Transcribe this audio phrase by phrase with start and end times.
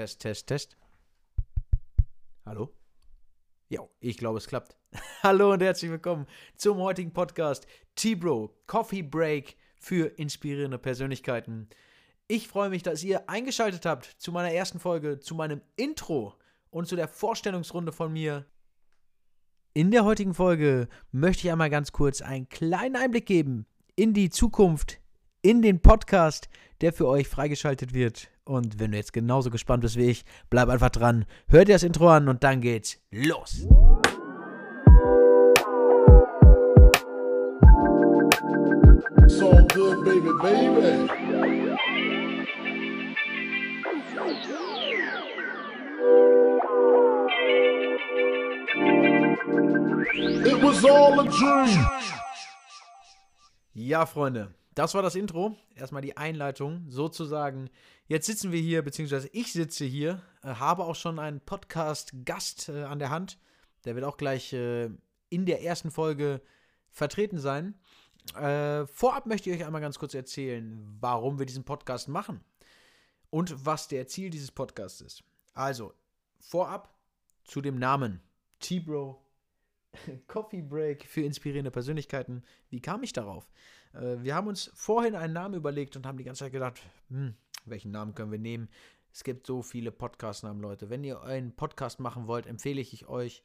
[0.00, 0.76] Test, Test, Test.
[2.46, 2.72] Hallo?
[3.68, 4.78] Ja, ich glaube, es klappt.
[5.22, 6.26] Hallo und herzlich willkommen
[6.56, 11.68] zum heutigen Podcast T-Bro Coffee Break für inspirierende Persönlichkeiten.
[12.28, 16.34] Ich freue mich, dass ihr eingeschaltet habt zu meiner ersten Folge, zu meinem Intro
[16.70, 18.46] und zu der Vorstellungsrunde von mir.
[19.74, 24.30] In der heutigen Folge möchte ich einmal ganz kurz einen kleinen Einblick geben in die
[24.30, 24.98] Zukunft,
[25.42, 26.48] in den Podcast,
[26.80, 28.30] der für euch freigeschaltet wird.
[28.50, 31.84] Und wenn du jetzt genauso gespannt bist wie ich, bleib einfach dran, hör dir das
[31.84, 33.68] Intro an und dann geht's los.
[39.28, 41.08] So good, baby, baby.
[50.44, 51.86] It was all a dream.
[53.74, 55.56] Ja, Freunde, das war das Intro.
[55.74, 57.70] Erstmal die Einleitung, sozusagen.
[58.06, 62.84] Jetzt sitzen wir hier, beziehungsweise ich sitze hier, äh, habe auch schon einen Podcast-Gast äh,
[62.84, 63.38] an der Hand.
[63.84, 64.90] Der wird auch gleich äh,
[65.28, 66.40] in der ersten Folge
[66.90, 67.74] vertreten sein.
[68.34, 72.44] Äh, vorab möchte ich euch einmal ganz kurz erzählen, warum wir diesen Podcast machen
[73.30, 75.24] und was der Ziel dieses Podcasts ist.
[75.54, 75.94] Also,
[76.38, 76.94] vorab
[77.44, 78.20] zu dem Namen
[78.60, 79.20] T-Bro
[80.26, 82.42] Coffee Break für inspirierende Persönlichkeiten.
[82.68, 83.50] Wie kam ich darauf?
[83.92, 87.34] Äh, wir haben uns vorhin einen Namen überlegt und haben die ganze Zeit gedacht, hm,
[87.64, 88.68] welchen Namen können wir nehmen?
[89.12, 90.88] Es gibt so viele Podcast-Namen, Leute.
[90.88, 93.44] Wenn ihr einen Podcast machen wollt, empfehle ich euch,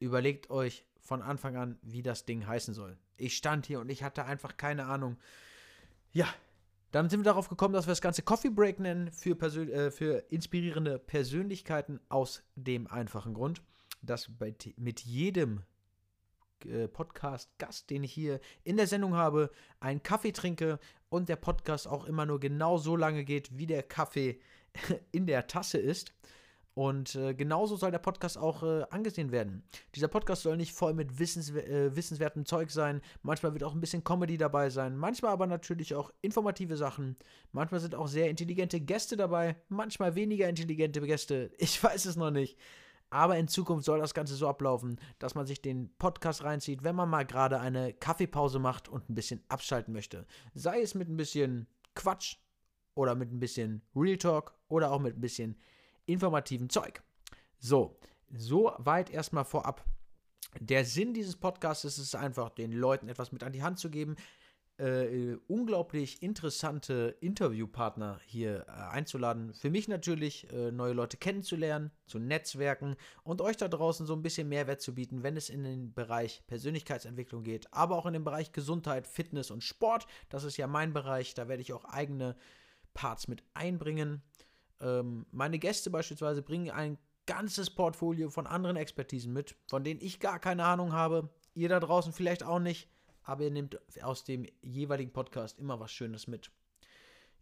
[0.00, 2.98] überlegt euch von Anfang an, wie das Ding heißen soll.
[3.16, 5.16] Ich stand hier und ich hatte einfach keine Ahnung.
[6.12, 6.26] Ja,
[6.90, 9.90] dann sind wir darauf gekommen, dass wir das Ganze Coffee Break nennen für, Persön äh,
[9.90, 13.62] für inspirierende Persönlichkeiten aus dem einfachen Grund,
[14.06, 15.62] dass bei, mit jedem
[16.66, 21.86] äh, Podcast-Gast, den ich hier in der Sendung habe, einen Kaffee trinke und der Podcast
[21.86, 24.40] auch immer nur genau so lange geht, wie der Kaffee
[25.12, 26.12] in der Tasse ist.
[26.74, 29.62] Und äh, genauso soll der Podcast auch äh, angesehen werden.
[29.94, 33.00] Dieser Podcast soll nicht voll mit wissens äh, wissenswertem Zeug sein.
[33.22, 34.96] Manchmal wird auch ein bisschen Comedy dabei sein.
[34.96, 37.16] Manchmal aber natürlich auch informative Sachen.
[37.52, 39.54] Manchmal sind auch sehr intelligente Gäste dabei.
[39.68, 41.52] Manchmal weniger intelligente Gäste.
[41.58, 42.58] Ich weiß es noch nicht.
[43.14, 46.96] Aber in Zukunft soll das Ganze so ablaufen, dass man sich den Podcast reinzieht, wenn
[46.96, 50.26] man mal gerade eine Kaffeepause macht und ein bisschen abschalten möchte.
[50.52, 52.38] Sei es mit ein bisschen Quatsch
[52.96, 55.56] oder mit ein bisschen Real Talk oder auch mit ein bisschen
[56.06, 57.04] informativen Zeug.
[57.60, 58.00] So,
[58.36, 59.84] so weit erstmal vorab.
[60.58, 63.90] Der Sinn dieses Podcasts ist es einfach, den Leuten etwas mit an die Hand zu
[63.90, 64.16] geben,
[64.78, 69.54] äh, unglaublich interessante Interviewpartner hier äh, einzuladen.
[69.54, 74.22] Für mich natürlich, äh, neue Leute kennenzulernen, zu netzwerken und euch da draußen so ein
[74.22, 78.24] bisschen Mehrwert zu bieten, wenn es in den Bereich Persönlichkeitsentwicklung geht, aber auch in den
[78.24, 80.06] Bereich Gesundheit, Fitness und Sport.
[80.28, 82.36] Das ist ja mein Bereich, da werde ich auch eigene
[82.94, 84.22] Parts mit einbringen.
[84.80, 90.20] Ähm, meine Gäste beispielsweise bringen ein ganzes Portfolio von anderen Expertisen mit, von denen ich
[90.20, 91.30] gar keine Ahnung habe.
[91.54, 92.88] Ihr da draußen vielleicht auch nicht
[93.24, 96.50] aber ihr nehmt aus dem jeweiligen Podcast immer was Schönes mit.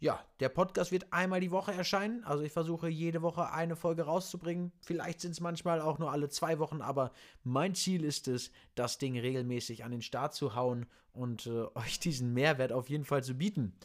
[0.02, 2.24] Ja, der Podcast wird einmal die Woche erscheinen.
[2.24, 4.72] Also ich versuche jede Woche eine Folge rauszubringen.
[4.80, 7.12] Vielleicht sind es manchmal auch nur alle zwei Wochen, aber
[7.44, 12.00] mein Ziel ist es, das Ding regelmäßig an den Start zu hauen und äh, euch
[12.00, 13.76] diesen Mehrwert auf jeden Fall zu bieten.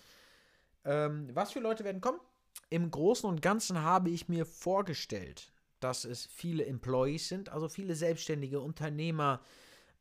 [0.86, 2.20] Ähm, was für Leute werden kommen?
[2.72, 7.94] Im Großen und Ganzen habe ich mir vorgestellt, dass es viele Employees sind, also viele
[7.94, 9.42] selbstständige Unternehmer,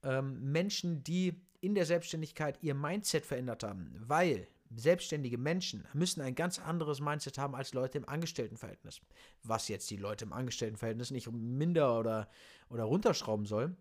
[0.02, 6.36] ähm, Menschen, die in der Selbstständigkeit ihr Mindset verändert haben, weil selbstständige Menschen müssen ein
[6.36, 9.00] ganz anderes Mindset haben als Leute im Angestelltenverhältnis.
[9.42, 12.30] Was jetzt die Leute im Angestelltenverhältnis nicht minder oder,
[12.68, 13.76] oder runterschrauben soll.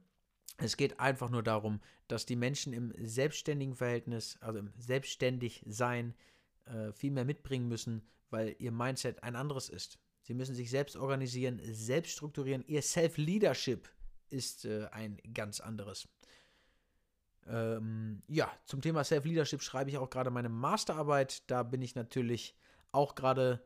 [0.58, 6.16] Es geht einfach nur darum, dass die Menschen im selbstständigen Verhältnis, also im Selbstständigsein,
[6.66, 10.00] äh, viel mehr mitbringen müssen, weil ihr Mindset ein anderes ist.
[10.24, 12.64] Sie müssen sich selbst organisieren, selbst strukturieren.
[12.66, 13.90] Ihr Self-Leadership
[14.32, 16.08] ist äh, ein ganz anderes.
[17.48, 21.50] Ähm, ja, zum Thema Self-Leadership schreibe ich auch gerade meine Masterarbeit.
[21.50, 22.56] Da bin ich natürlich
[22.92, 23.64] auch gerade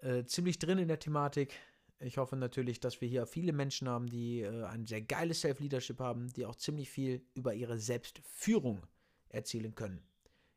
[0.00, 1.54] äh, ziemlich drin in der Thematik.
[2.00, 6.00] Ich hoffe natürlich, dass wir hier viele Menschen haben, die äh, ein sehr geiles Self-Leadership
[6.00, 8.86] haben, die auch ziemlich viel über ihre Selbstführung
[9.28, 10.02] erzielen können.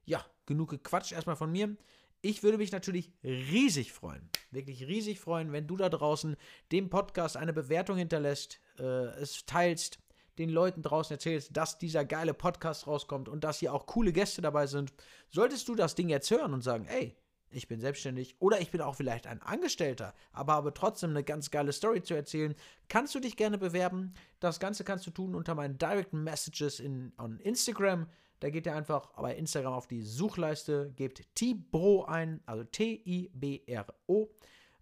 [0.06, 1.76] Ja, genug Quatsch erstmal von mir.
[2.22, 6.36] Ich würde mich natürlich riesig freuen, wirklich riesig freuen, wenn du da draußen
[6.72, 8.84] dem Podcast eine Bewertung hinterlässt, äh,
[9.22, 10.00] es teilst,
[10.38, 14.42] den Leuten draußen erzählst, dass dieser geile Podcast rauskommt und dass hier auch coole Gäste
[14.42, 14.94] dabei sind,
[15.30, 17.16] solltest du das Ding jetzt hören und sagen, ey,
[17.50, 21.50] ich bin selbstständig oder ich bin auch vielleicht ein Angestellter, aber habe trotzdem eine ganz
[21.50, 22.56] geile Story zu erzählen,
[22.89, 24.13] kannst du dich gerne bewerben.
[24.39, 28.07] Das Ganze kannst du tun unter meinen Direct Messages in, on Instagram.
[28.40, 34.28] Da geht ihr einfach bei Instagram auf die Suchleiste, gebt Tibro ein, also T-I-B-R-O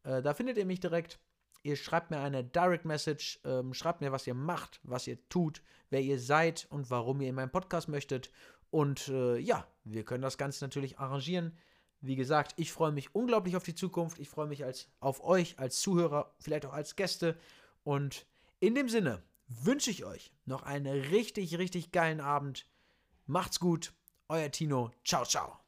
[0.03, 1.19] Äh, da findet ihr mich direkt.
[1.65, 5.63] Ihr schreibt mir eine Direct Message, ähm, schreibt mir, was ihr macht, was ihr tut,
[5.89, 8.29] wer ihr seid und warum ihr in meinen Podcast möchtet.
[8.69, 11.57] Und äh, ja, wir können das Ganze natürlich arrangieren.
[12.01, 14.19] Wie gesagt, ich freue mich unglaublich auf die Zukunft.
[14.19, 17.35] Ich freue mich als, auf euch als Zuhörer, vielleicht auch als Gäste.
[17.83, 18.27] Und
[18.59, 22.67] in dem Sinne wünsche ich euch noch einen richtig, richtig geilen Abend.
[23.25, 23.91] Macht's gut.
[24.27, 24.91] Euer Tino.
[25.03, 25.64] Ciao, ciao.